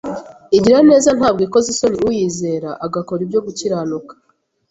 igira 0.57 0.79
neza 0.89 1.09
ntabwo 1.17 1.41
ikoza 1.47 1.67
isoni 1.73 1.97
uyizera 2.07 2.69
agakora 2.85 3.19
ibyo 3.25 3.39
gukiranuka 3.45 4.13